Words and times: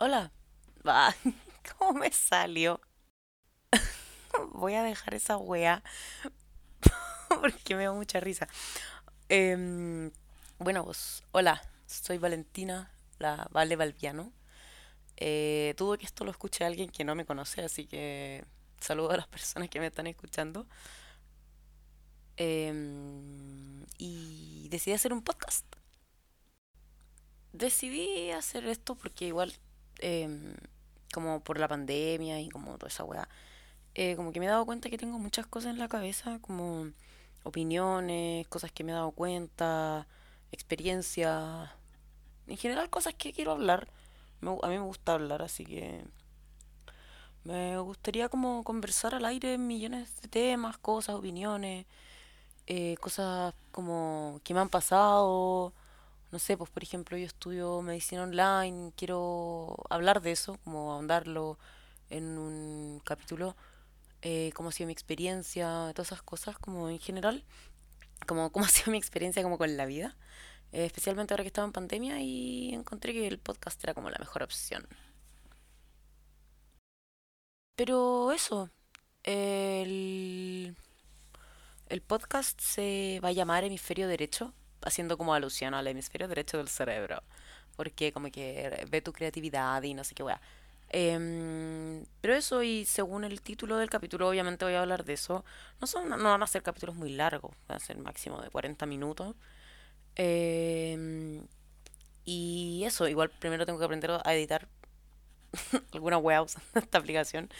Hola. 0.00 0.30
Ah, 0.84 1.14
¿Cómo 1.78 2.00
me 2.00 2.10
salió? 2.12 2.80
Voy 4.52 4.74
a 4.74 4.82
dejar 4.82 5.14
esa 5.14 5.36
wea 5.36 5.82
porque 7.28 7.74
me 7.74 7.84
da 7.84 7.92
mucha 7.92 8.20
risa. 8.20 8.48
Em, 9.28 10.10
bueno, 10.58 10.84
pues, 10.84 11.24
hola. 11.32 11.62
Soy 11.86 12.18
Valentina, 12.18 12.90
la 13.18 13.48
Vale 13.50 13.76
Valviano. 13.76 14.32
Eh, 15.16 15.74
dudo 15.78 15.98
que 15.98 16.06
esto 16.06 16.24
lo 16.24 16.30
escuche 16.30 16.64
alguien 16.64 16.90
que 16.90 17.04
no 17.04 17.14
me 17.14 17.24
conoce, 17.26 17.62
así 17.64 17.86
que 17.86 18.44
saludo 18.80 19.12
a 19.12 19.16
las 19.18 19.26
personas 19.28 19.68
que 19.70 19.80
me 19.80 19.86
están 19.88 20.06
escuchando. 20.06 20.66
Em, 22.36 23.84
y 23.98 24.68
decidí 24.70 24.94
hacer 24.94 25.12
un 25.12 25.22
podcast. 25.22 25.66
Decidí 27.52 28.30
hacer 28.30 28.66
esto 28.66 28.94
porque 28.94 29.26
igual, 29.26 29.52
em, 29.98 30.54
como 31.12 31.40
por 31.40 31.58
la 31.58 31.68
pandemia 31.68 32.40
y 32.40 32.48
como 32.48 32.76
toda 32.78 32.88
esa 32.88 33.04
weá, 33.04 33.28
eh, 33.94 34.16
como 34.16 34.32
que 34.32 34.40
me 34.40 34.46
he 34.46 34.48
dado 34.48 34.66
cuenta 34.66 34.90
que 34.90 34.98
tengo 34.98 35.18
muchas 35.18 35.46
cosas 35.46 35.72
en 35.72 35.78
la 35.78 35.88
cabeza, 35.88 36.38
como 36.40 36.90
opiniones, 37.44 38.46
cosas 38.48 38.72
que 38.72 38.84
me 38.84 38.92
he 38.92 38.94
dado 38.94 39.10
cuenta, 39.12 40.06
experiencias, 40.52 41.70
en 42.46 42.56
general 42.56 42.90
cosas 42.90 43.14
que 43.14 43.32
quiero 43.32 43.52
hablar. 43.52 43.88
A 44.62 44.68
mí 44.68 44.78
me 44.78 44.84
gusta 44.84 45.14
hablar, 45.14 45.42
así 45.42 45.64
que 45.64 46.04
me 47.44 47.78
gustaría 47.78 48.28
como 48.28 48.62
conversar 48.64 49.14
al 49.14 49.24
aire 49.24 49.58
millones 49.58 50.20
de 50.20 50.28
temas, 50.28 50.78
cosas, 50.78 51.16
opiniones, 51.16 51.86
eh, 52.66 52.96
cosas 53.00 53.54
como 53.72 54.40
que 54.44 54.54
me 54.54 54.60
han 54.60 54.68
pasado. 54.68 55.72
No 56.30 56.38
sé, 56.38 56.56
pues 56.56 56.70
por 56.70 56.82
ejemplo 56.82 57.16
yo 57.16 57.26
estudio 57.26 57.80
medicina 57.82 58.22
online, 58.22 58.92
quiero 58.96 59.76
hablar 59.88 60.20
de 60.20 60.32
eso, 60.32 60.58
como 60.64 60.92
ahondarlo 60.92 61.58
en 62.10 62.38
un 62.38 63.00
capítulo, 63.04 63.56
eh, 64.22 64.52
cómo 64.54 64.68
ha 64.70 64.72
sido 64.72 64.88
mi 64.88 64.92
experiencia, 64.92 65.92
todas 65.94 66.08
esas 66.08 66.22
cosas, 66.22 66.58
como 66.58 66.90
en 66.90 66.98
general, 66.98 67.44
como 68.26 68.50
cómo 68.52 68.64
ha 68.66 68.68
sido 68.68 68.92
mi 68.92 68.98
experiencia 68.98 69.42
como 69.42 69.58
con 69.58 69.76
la 69.76 69.86
vida, 69.86 70.16
eh, 70.72 70.84
especialmente 70.86 71.34
ahora 71.34 71.44
que 71.44 71.48
estaba 71.48 71.66
en 71.66 71.72
pandemia 71.72 72.20
y 72.20 72.74
encontré 72.74 73.12
que 73.14 73.26
el 73.26 73.38
podcast 73.38 73.82
era 73.84 73.94
como 73.94 74.10
la 74.10 74.18
mejor 74.18 74.42
opción. 74.42 74.86
Pero 77.76 78.32
eso, 78.32 78.70
el, 79.22 80.76
el 81.88 82.02
podcast 82.02 82.60
se 82.60 83.20
va 83.24 83.28
a 83.28 83.32
llamar 83.32 83.64
Hemisferio 83.64 84.08
Derecho, 84.08 84.52
haciendo 84.82 85.18
como 85.18 85.34
alusión 85.34 85.74
al 85.74 85.86
hemisferio 85.86 86.28
derecho 86.28 86.58
del 86.58 86.68
cerebro, 86.68 87.22
porque 87.76 88.12
como 88.12 88.30
que 88.30 88.86
ve 88.90 89.00
tu 89.02 89.12
creatividad 89.12 89.82
y 89.82 89.94
no 89.94 90.04
sé 90.04 90.14
qué 90.14 90.22
wea. 90.22 90.40
Em, 90.90 92.04
pero 92.20 92.34
eso, 92.34 92.62
y 92.62 92.84
según 92.86 93.24
el 93.24 93.42
título 93.42 93.76
del 93.76 93.90
capítulo, 93.90 94.28
obviamente 94.28 94.64
voy 94.64 94.74
a 94.74 94.80
hablar 94.80 95.04
de 95.04 95.14
eso. 95.14 95.44
No 95.80 95.86
son, 95.86 96.08
no 96.08 96.16
van 96.16 96.42
a 96.42 96.46
ser 96.46 96.62
capítulos 96.62 96.96
muy 96.96 97.10
largos, 97.10 97.54
van 97.68 97.76
a 97.76 97.80
ser 97.80 97.98
máximo 97.98 98.40
de 98.40 98.50
40 98.50 98.86
minutos. 98.86 99.34
Em, 100.16 101.46
y 102.24 102.84
eso, 102.84 103.08
igual 103.08 103.30
primero 103.30 103.66
tengo 103.66 103.78
que 103.78 103.84
aprender 103.84 104.10
a 104.24 104.34
editar 104.34 104.68
alguna 105.92 106.18
web 106.18 106.42
usando 106.44 106.80
esta 106.80 106.98
aplicación. 106.98 107.50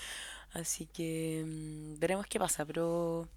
Así 0.53 0.87
que 0.87 1.45
mm, 1.47 1.99
veremos 2.01 2.27
qué 2.27 2.39
pasa, 2.39 2.65
pero 2.67 3.29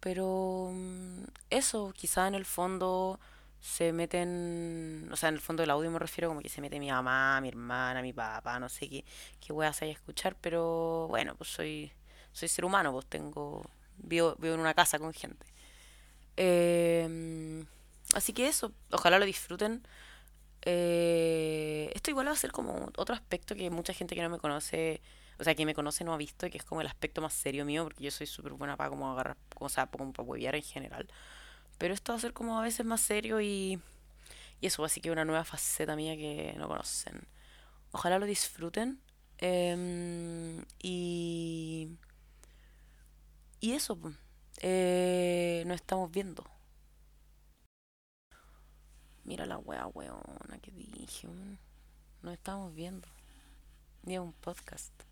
pero 0.00 0.70
mm, 0.72 1.24
eso, 1.50 1.92
quizá 1.96 2.28
en 2.28 2.34
el 2.34 2.44
fondo 2.44 3.20
se 3.60 3.92
meten, 3.92 5.08
o 5.12 5.16
sea, 5.16 5.28
en 5.28 5.34
el 5.36 5.40
fondo 5.40 5.62
del 5.62 5.70
audio 5.70 5.90
me 5.90 5.98
refiero 5.98 6.28
como 6.28 6.40
que 6.40 6.48
se 6.48 6.60
mete 6.62 6.80
mi 6.80 6.90
mamá, 6.90 7.40
mi 7.42 7.48
hermana, 7.48 8.02
mi 8.02 8.12
papá, 8.12 8.58
no 8.58 8.68
sé 8.68 8.88
qué, 8.88 9.04
qué 9.40 9.52
weas 9.52 9.82
hay 9.82 9.90
a 9.90 9.92
escuchar, 9.92 10.36
pero 10.40 11.06
bueno, 11.08 11.34
pues 11.36 11.50
soy, 11.50 11.92
soy 12.32 12.48
ser 12.48 12.64
humano, 12.64 12.92
pues 12.92 13.06
tengo, 13.06 13.62
vivo, 13.98 14.34
vivo 14.38 14.54
en 14.54 14.60
una 14.60 14.74
casa 14.74 14.98
con 14.98 15.12
gente. 15.12 15.46
Em, 16.36 17.66
así 18.14 18.32
que 18.32 18.48
eso, 18.48 18.72
ojalá 18.90 19.18
lo 19.18 19.26
disfruten. 19.26 19.82
Eh, 20.62 21.90
esto 21.94 22.10
igual 22.10 22.28
va 22.28 22.32
a 22.32 22.36
ser 22.36 22.52
como 22.52 22.90
otro 22.96 23.14
aspecto 23.14 23.54
que 23.54 23.70
mucha 23.70 23.94
gente 23.94 24.14
que 24.14 24.22
no 24.22 24.30
me 24.30 24.38
conoce, 24.38 25.00
o 25.40 25.44
sea, 25.44 25.54
que 25.54 25.64
me 25.66 25.74
conoce 25.74 26.04
no 26.04 26.12
ha 26.12 26.18
visto, 26.18 26.50
que 26.50 26.58
es 26.58 26.64
como 26.64 26.82
el 26.82 26.86
aspecto 26.86 27.22
más 27.22 27.32
serio 27.32 27.64
mío, 27.64 27.84
porque 27.84 28.04
yo 28.04 28.10
soy 28.10 28.26
súper 28.26 28.52
buena 28.52 28.76
para 28.76 28.90
como 28.90 29.10
agarrar, 29.10 29.38
o 29.58 29.68
sea, 29.70 29.86
como 29.86 30.12
para 30.12 30.28
huevear 30.28 30.54
en 30.54 30.62
general. 30.62 31.08
Pero 31.78 31.94
esto 31.94 32.12
va 32.12 32.18
a 32.18 32.20
ser 32.20 32.34
como 32.34 32.58
a 32.58 32.62
veces 32.62 32.84
más 32.86 33.00
serio 33.00 33.40
y, 33.40 33.80
y 34.60 34.66
eso, 34.66 34.84
así 34.84 35.00
que 35.00 35.10
una 35.10 35.24
nueva 35.24 35.44
faceta 35.44 35.96
mía 35.96 36.16
que 36.16 36.54
no 36.58 36.68
conocen. 36.68 37.26
Ojalá 37.92 38.18
lo 38.18 38.26
disfruten. 38.26 39.00
em, 39.38 40.64
y, 40.82 41.96
y 43.60 43.72
eso, 43.72 43.96
pues, 43.96 44.14
eh, 44.62 45.64
nos 45.66 45.76
estamos 45.76 46.10
viendo. 46.10 46.44
Mira 49.24 49.46
la 49.46 49.58
wea 49.58 49.86
weona 49.86 50.58
que 50.60 50.70
dije. 50.72 51.28
Nos 52.22 52.34
estamos 52.34 52.74
viendo. 52.74 53.08
Ni 54.02 54.18
un 54.18 54.32
podcast. 54.34 55.09